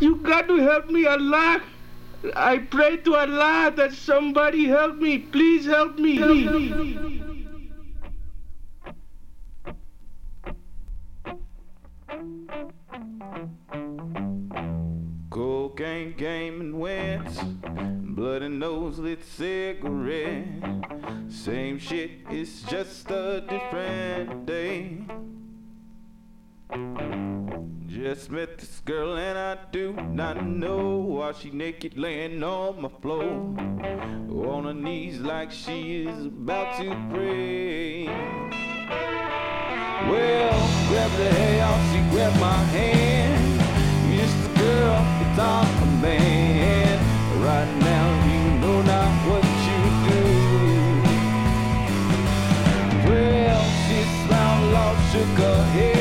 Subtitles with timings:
[0.00, 1.62] You got to help me, Allah.
[2.34, 5.18] I pray to Allah that somebody help me.
[5.18, 6.16] Please help me.
[6.16, 7.22] Help me.
[31.40, 33.22] She naked laying on my floor.
[33.22, 38.06] On her knees like she is about to pray.
[40.10, 43.60] Well, grab the off, she grabbed my hand.
[44.18, 46.98] The girl, it's all a man.
[47.42, 50.22] Right now, you know not what you do.
[53.08, 55.97] Well, she smiled, lost, shook her head.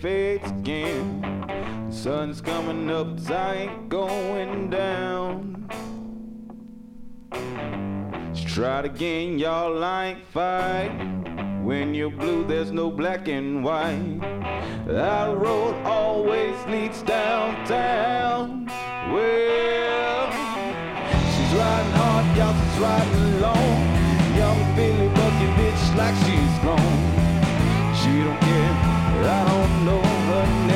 [0.00, 1.20] Fades again.
[1.88, 5.68] The sun's coming up, 'cause I ain't going down.
[7.32, 9.82] Let's try it again, y'all.
[9.82, 10.92] I ain't fight.
[11.64, 14.20] When you're blue, there's no black and white.
[14.88, 18.70] Our road always leads downtown.
[19.12, 20.30] Well,
[21.32, 23.78] she's riding hard, y'all, she's riding long.
[24.40, 26.96] Young Billy Bucky bitch like she's grown.
[28.00, 28.74] She don't care,
[29.36, 30.67] I don't know her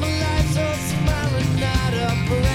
[0.00, 0.66] my life's so
[1.06, 2.51] Marinata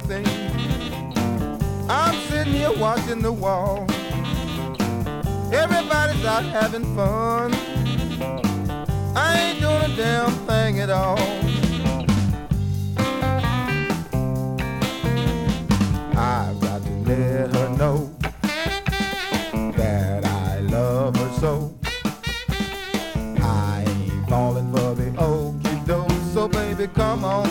[0.00, 0.26] something.
[1.88, 3.86] I'm sitting here watching the wall.
[5.52, 7.52] Everybody's out having fun.
[9.16, 11.18] I ain't doing a damn thing at all.
[16.16, 18.10] I've got to let her know
[19.76, 21.74] that I love her so.
[23.42, 27.49] I ain't falling for the okie doke, so baby, come on.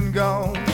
[0.00, 0.67] been gone.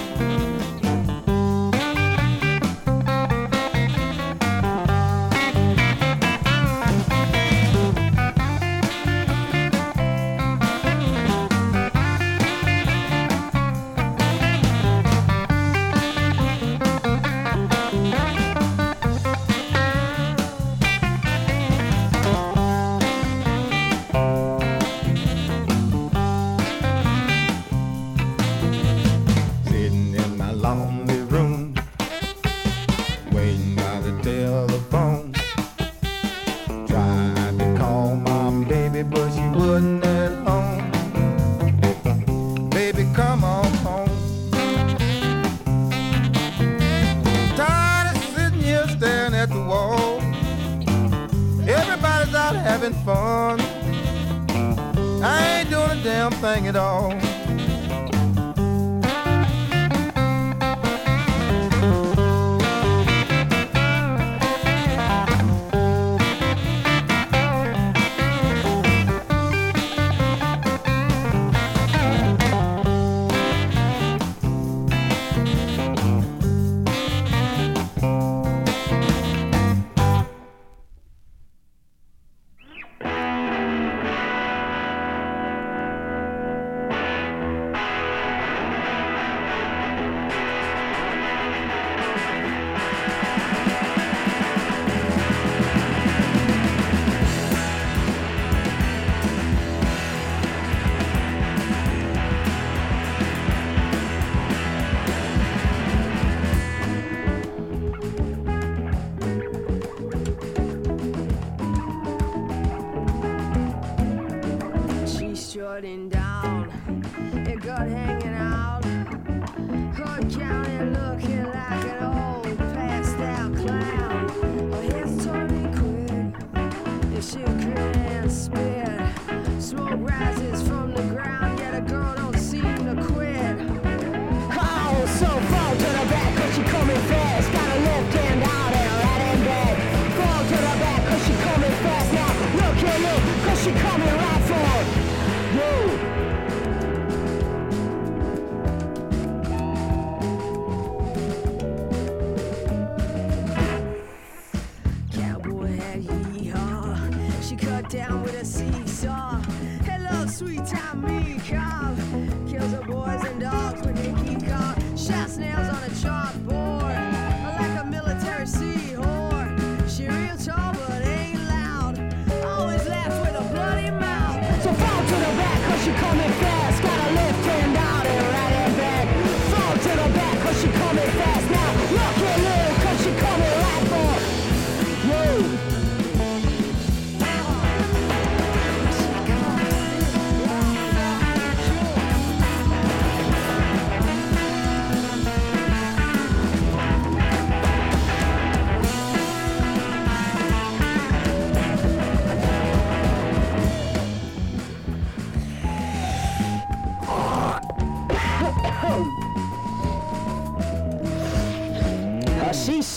[158.24, 159.38] with a seesaw.
[159.84, 161.63] Hello, sweet Tamika.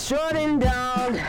[0.08, 1.20] shorting down,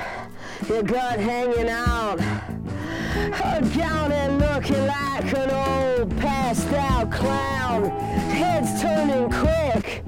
[0.68, 2.20] your gut hanging out.
[2.20, 7.90] Her gown and looking like an old passed out clown.
[8.30, 10.04] Heads turning quick,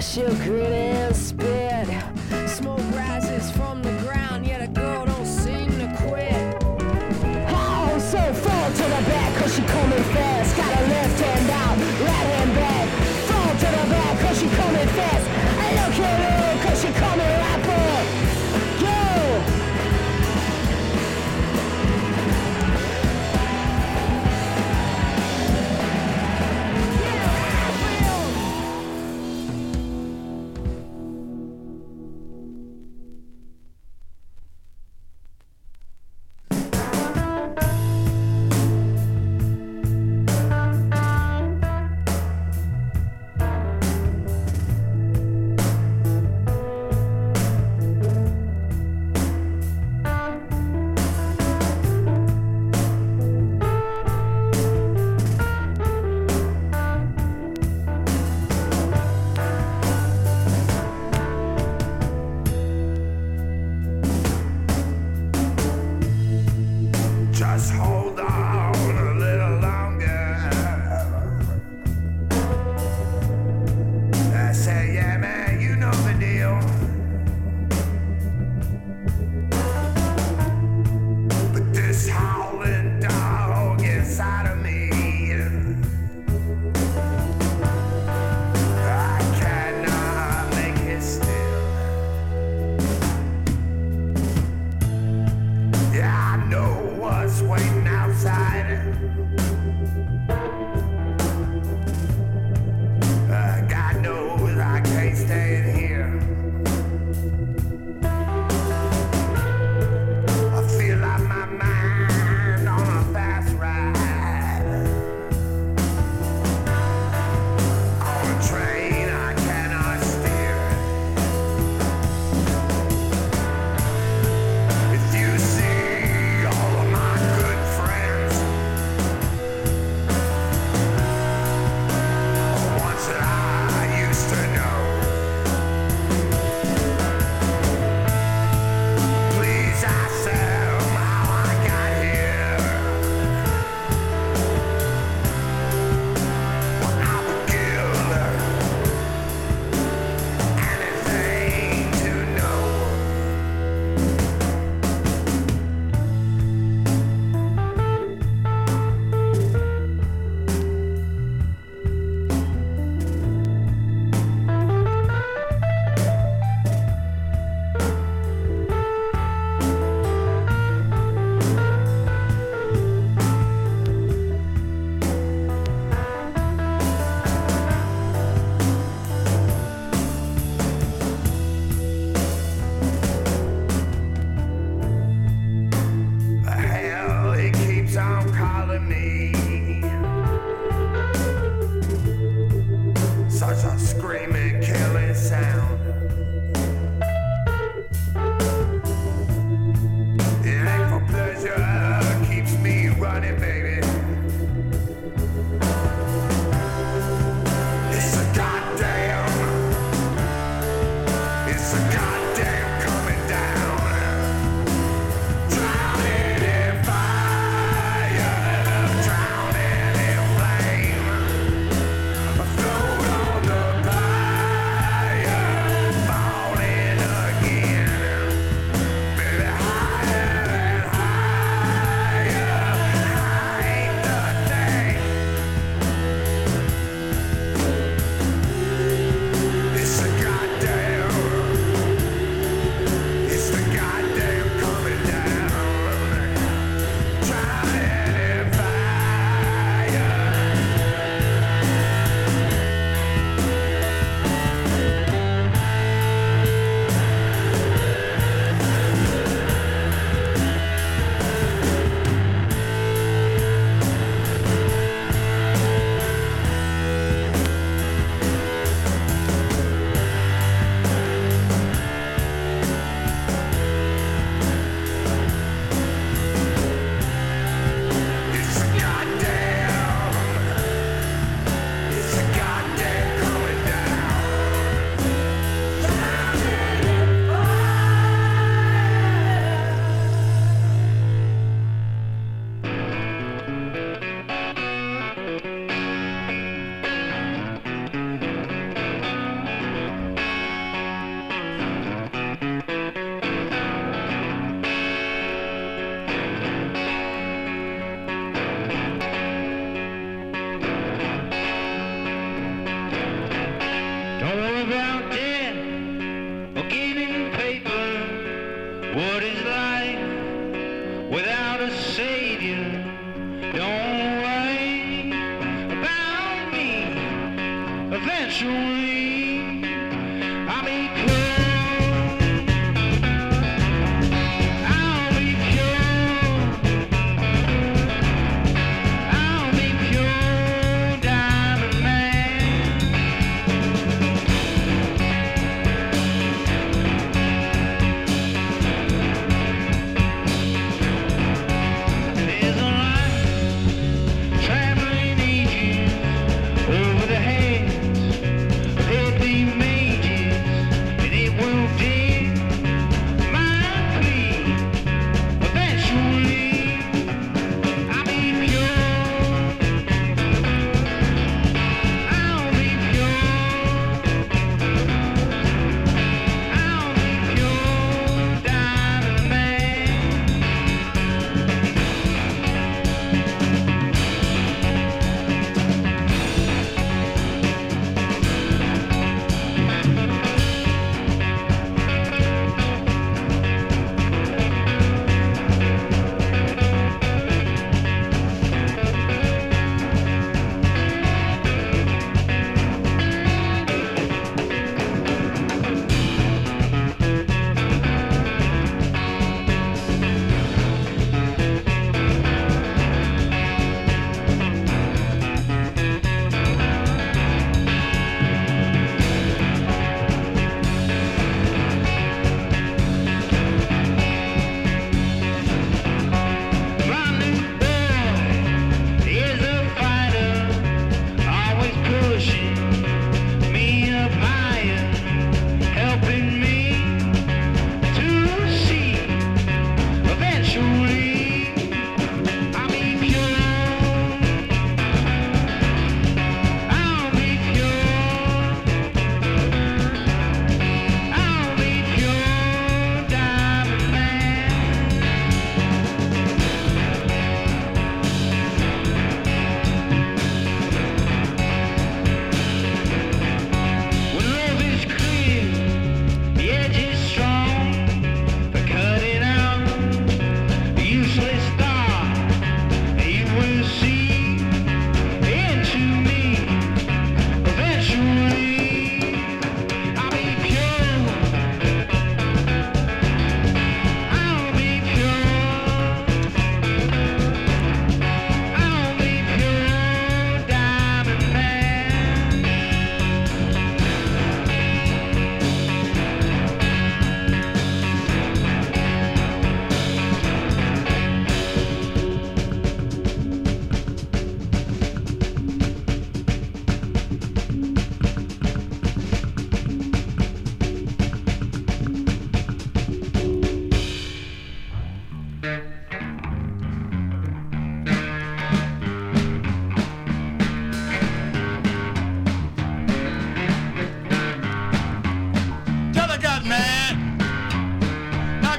[0.00, 1.71] she'll grin and spit.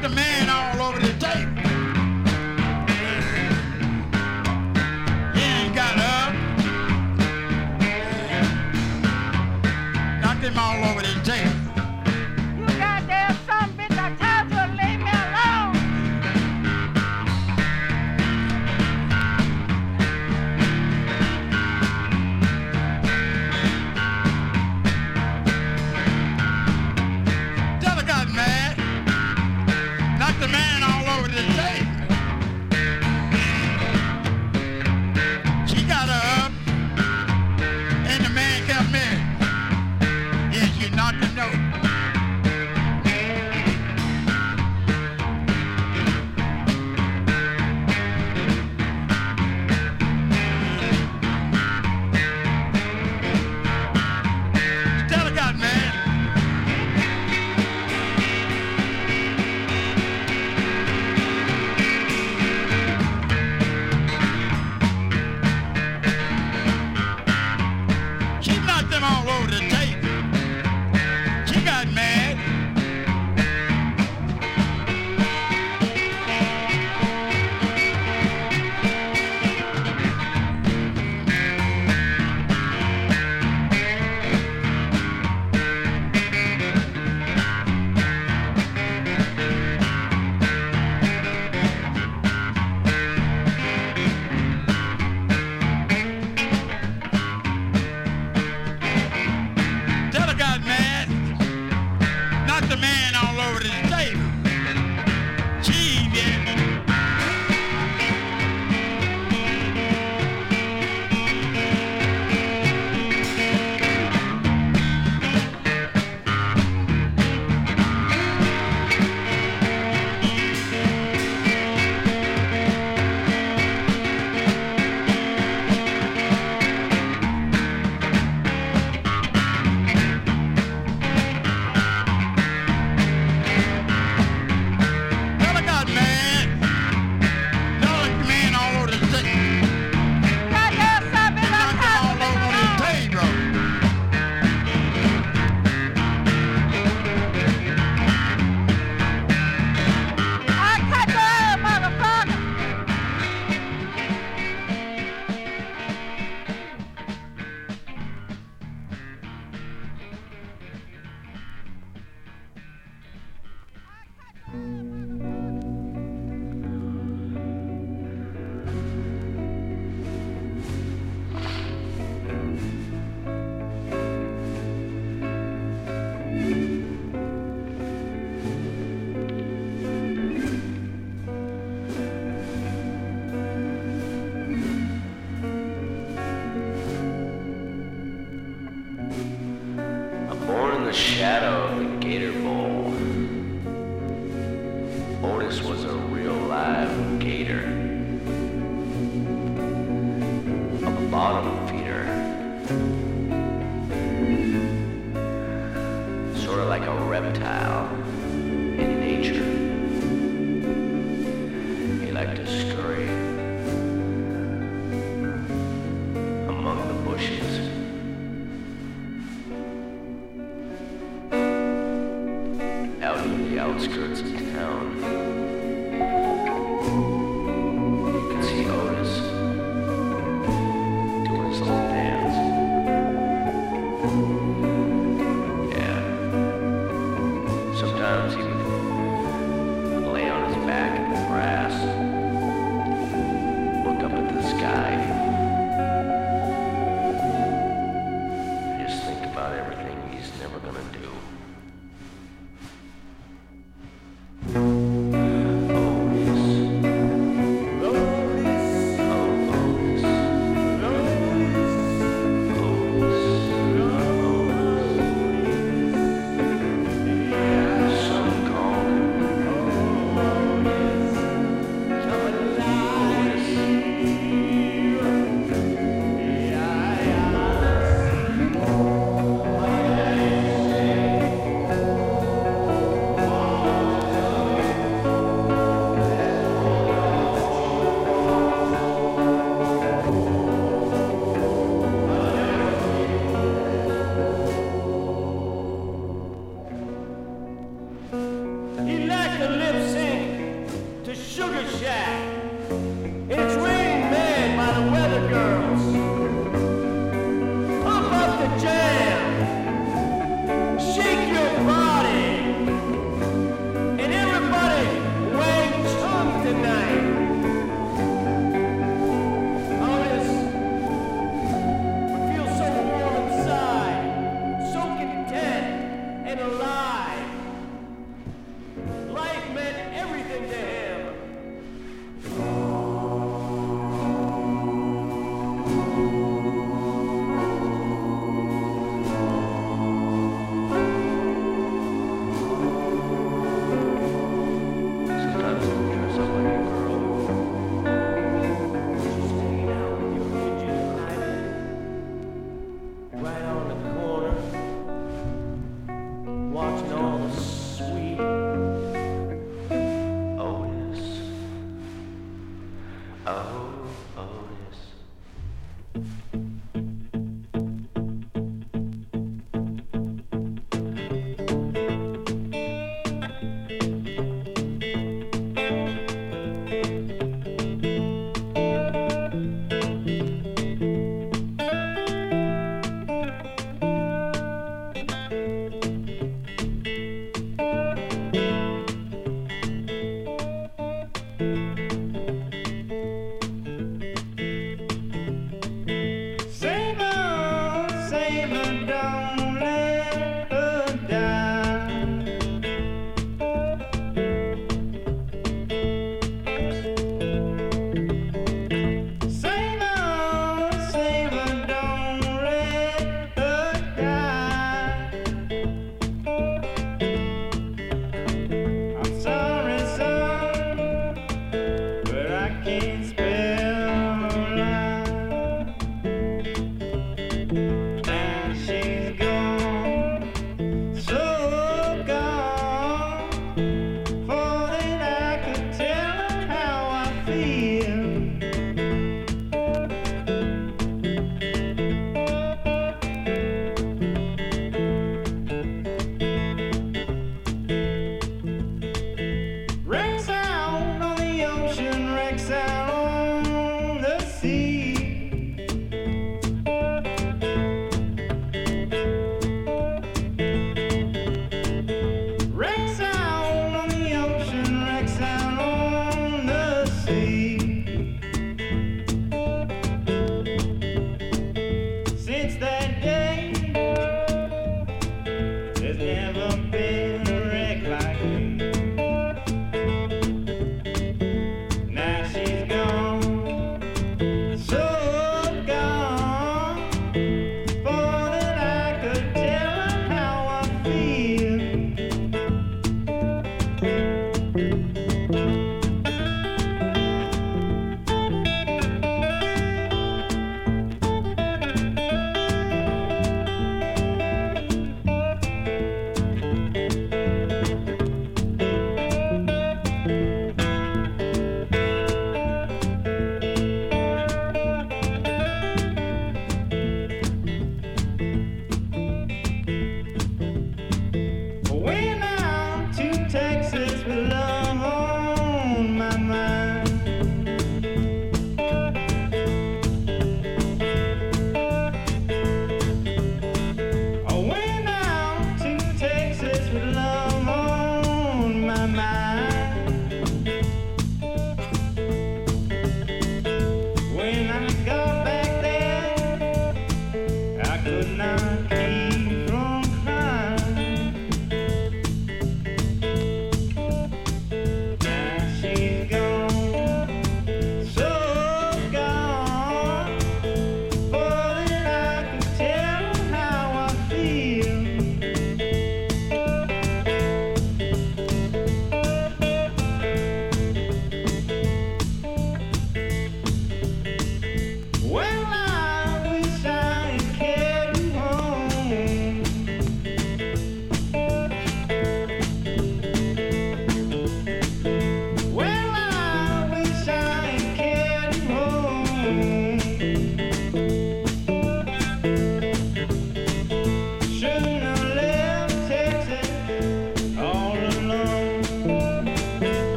[0.00, 1.19] the man all over this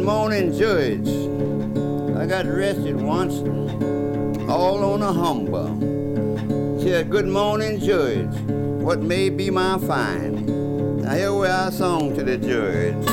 [0.00, 1.08] morning, Judge.
[2.16, 3.34] I got arrested once,
[4.48, 5.80] all on a humbug.
[6.80, 8.34] Said, good morning, Judge.
[8.82, 11.00] What may be my fine?
[11.02, 13.09] Now here we are song to the judge.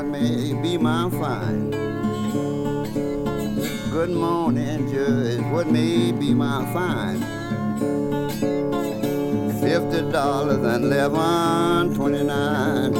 [0.00, 1.70] What may be my fine?
[3.90, 5.42] Good morning, Judge.
[5.52, 7.20] What may be my fine?
[9.60, 12.92] Fifty dollars and eleven twenty-nine.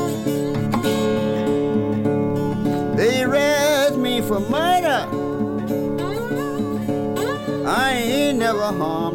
[2.96, 5.08] They arrest me for murder.
[7.66, 9.09] I ain't never harmed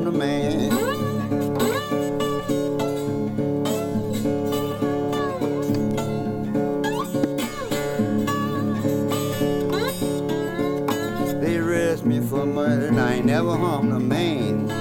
[13.36, 14.72] never harmed a man.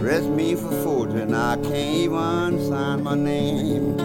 [0.00, 3.96] Arrest me for and I can't even sign my name.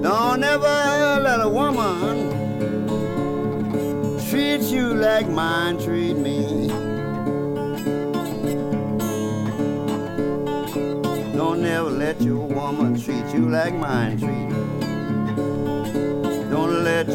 [0.00, 0.76] Don't ever
[1.26, 2.14] let a woman
[4.30, 6.68] treat you like mine treat me.
[11.36, 14.33] Don't ever let your woman treat you like mine treat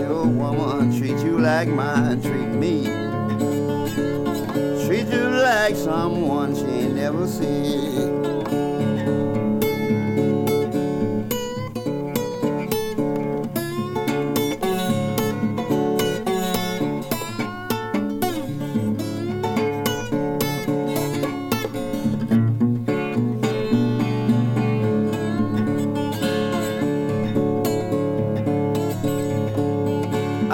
[0.09, 2.85] Your woman treat you like mine treat me.
[4.87, 8.18] Treat you like someone she ain't never seen.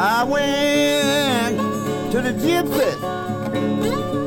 [0.07, 1.57] I went
[2.11, 2.91] to the gypsy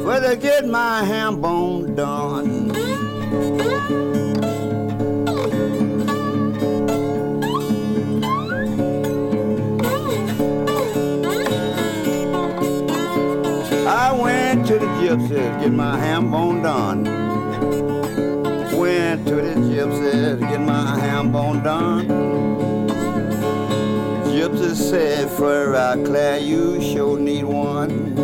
[0.03, 2.73] for to get my ham bone done.
[13.87, 17.05] I went to the gypsy to get my ham bone done.
[18.77, 22.28] Went to the gypsy to get my ham bone done.
[24.79, 28.15] Said, for I clear you sure need one.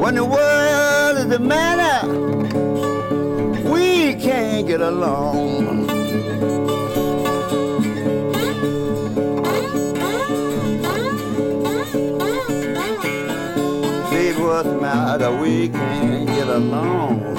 [0.00, 2.08] When the world is the matter,
[3.68, 5.86] we can't get along.
[14.10, 15.36] Baby, what's the matter?
[15.36, 17.33] We can't get along.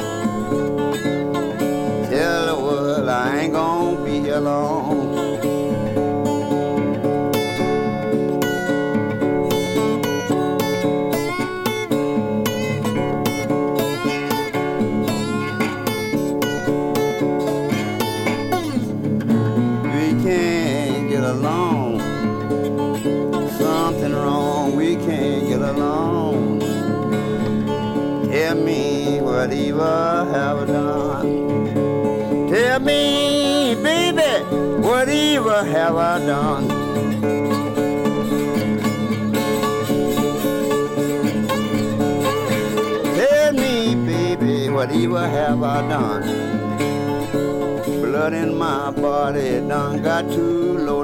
[35.94, 36.68] I done?
[43.16, 46.24] Tell me, baby, what evil have I done?
[48.02, 51.04] Blood in my body done got too low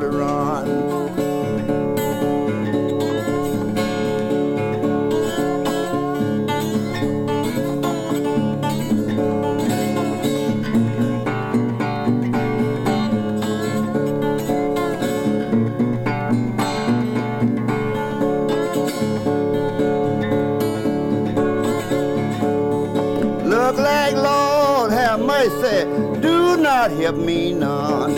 [26.82, 28.16] not help me none.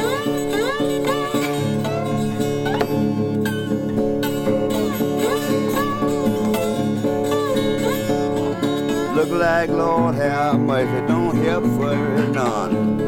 [9.15, 11.93] Look like Lord have mercy, don't help for
[12.31, 13.01] none.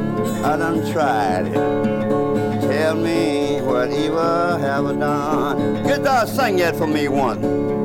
[0.43, 1.53] I done tried it.
[1.53, 5.83] Tell me what evil have I done?
[5.83, 7.84] Guitar, sing that for me once.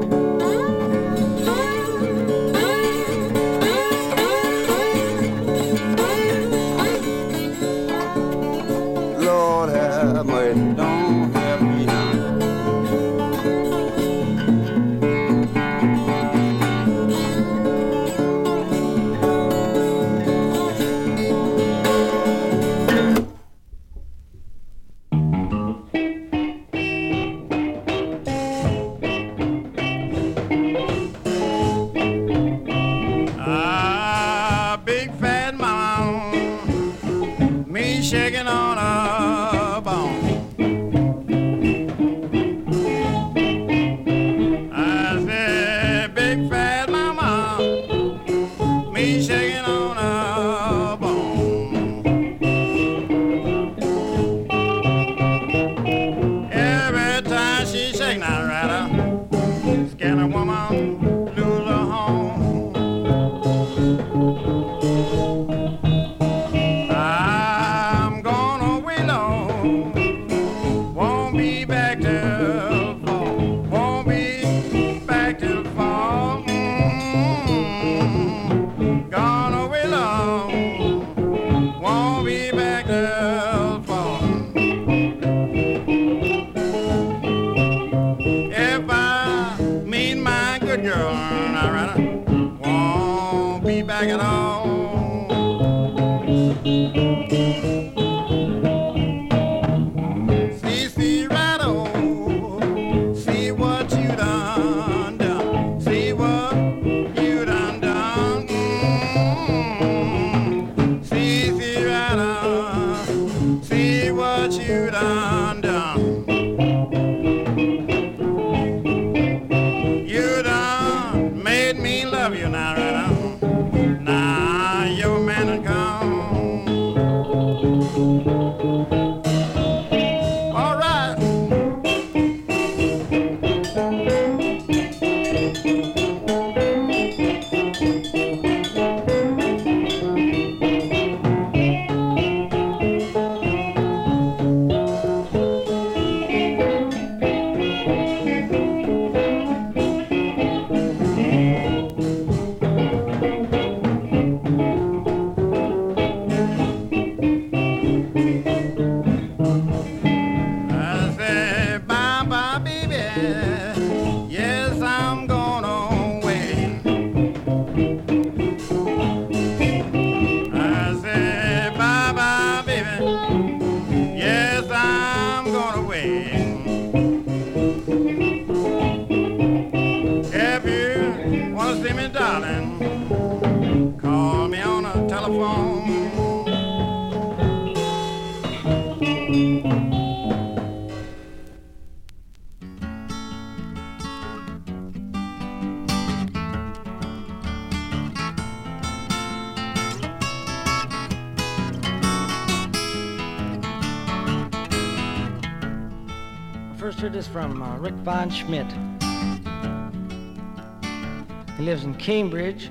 [212.01, 212.71] Cambridge.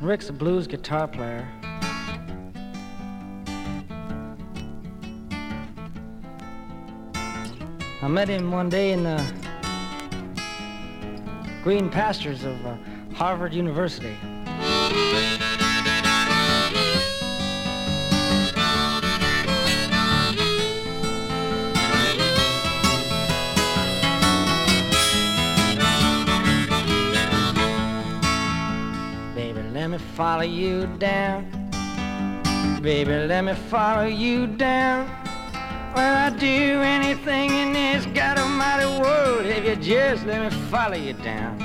[0.00, 1.48] Rick's a blues guitar player.
[8.02, 9.20] I met him one day in the
[11.64, 12.76] green pastures of uh,
[13.14, 14.16] Harvard University.
[30.20, 31.46] Follow you down.
[32.82, 35.08] Baby, let me follow you down.
[35.96, 40.94] Well, I'd do anything in this God Almighty world if you just let me follow
[40.94, 41.58] you down.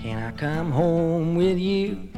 [0.00, 2.09] Can I come home with you?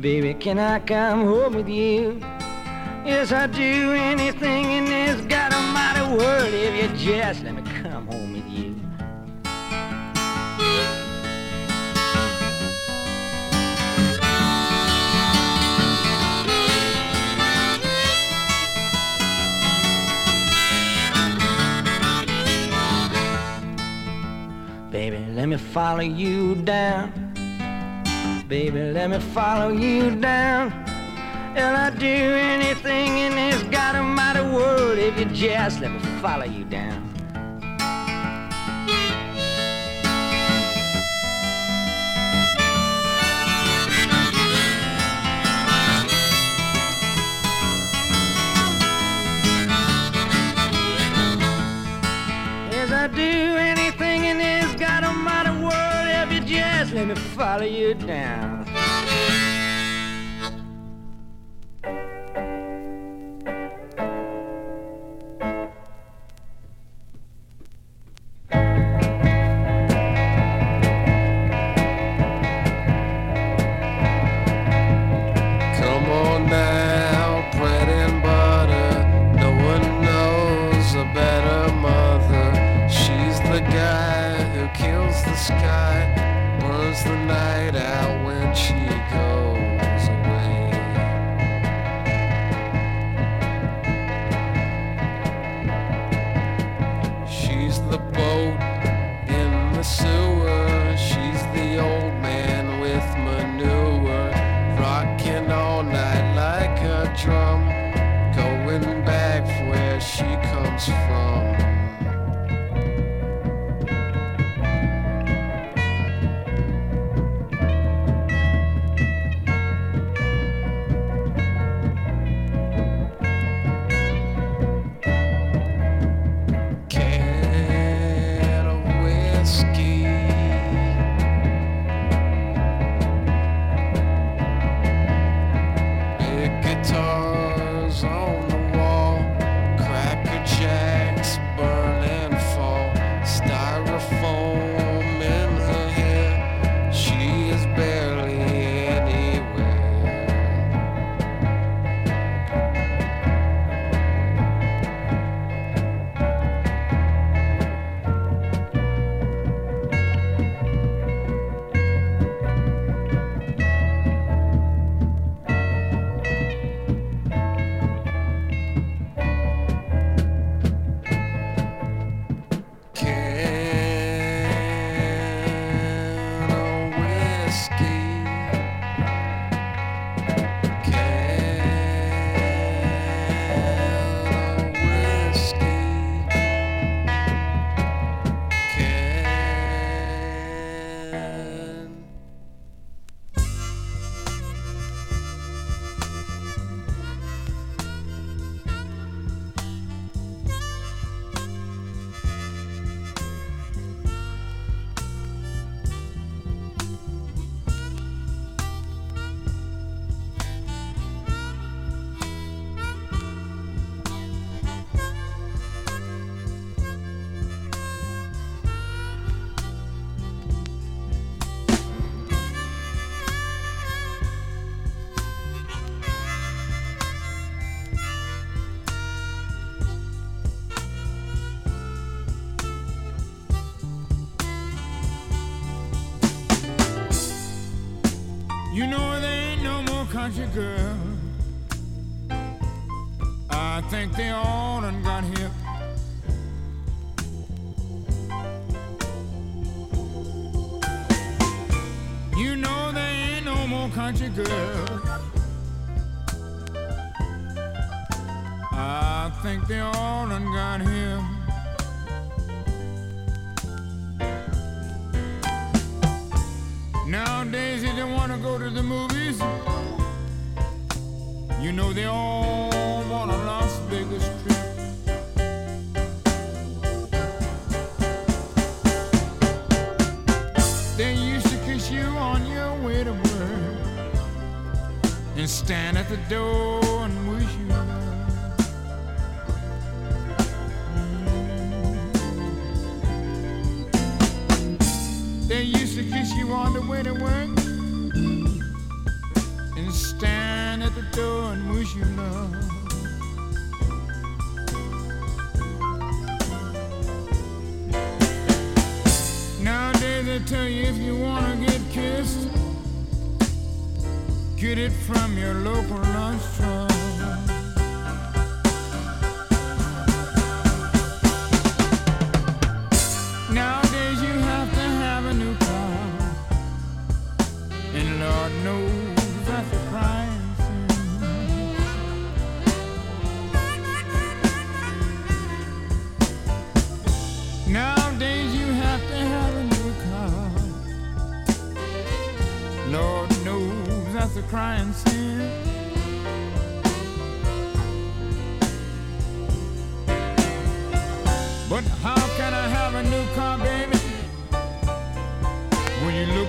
[0.00, 2.20] Baby, can I come home with you?
[3.04, 8.06] Yes, I'd do anything in this God Almighty world if you just let me come
[8.06, 8.74] home with you.
[24.90, 27.25] Baby, let me follow you down.
[28.48, 30.70] Baby, let me follow you down.
[31.56, 36.44] And I'd do anything in this God Almighty world if you just let me follow
[36.44, 37.02] you down.
[52.70, 53.55] Yes, I'd do
[56.96, 58.55] let me follow you down.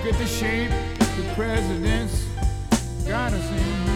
[0.08, 0.70] At the shape
[1.16, 2.24] the president's
[3.06, 3.87] got us in.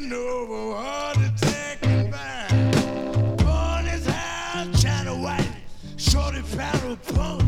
[0.00, 0.72] over.
[3.36, 5.52] Born as hell, China White,
[5.96, 6.40] Shorty
[6.96, 7.44] Punk.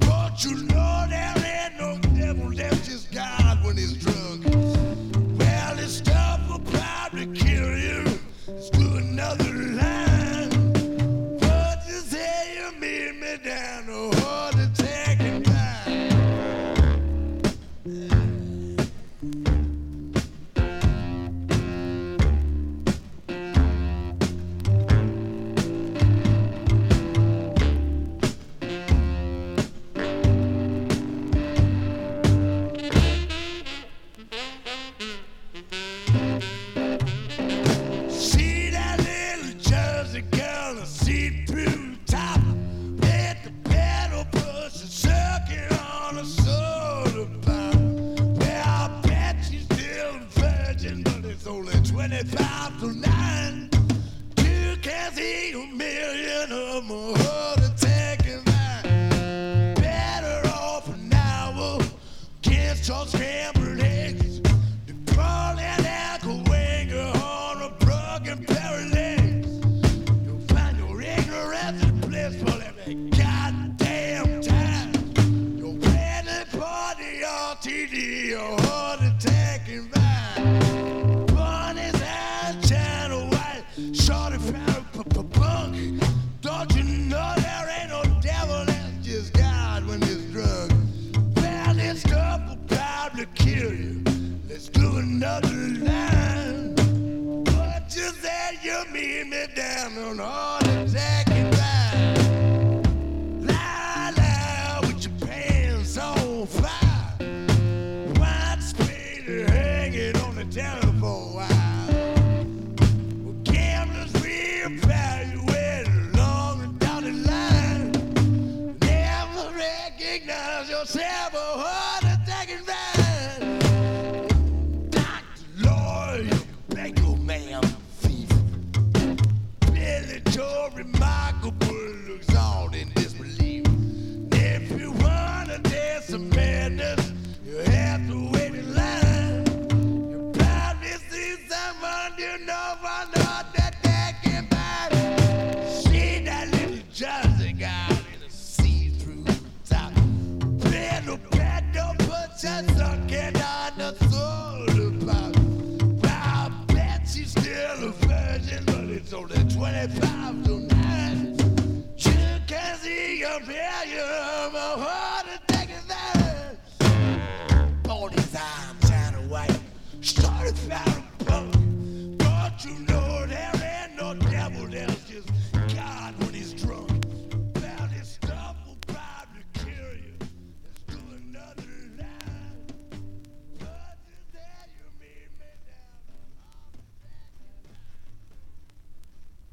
[0.00, 0.87] Don't you know?